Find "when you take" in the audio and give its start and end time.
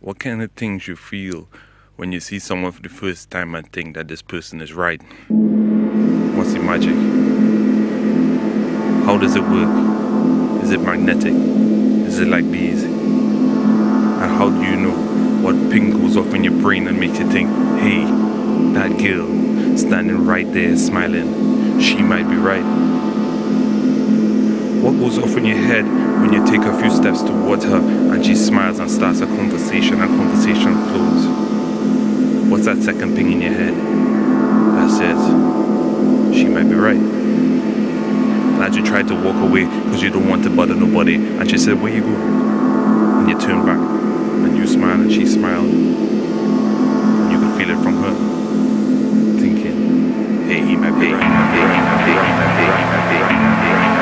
26.20-26.62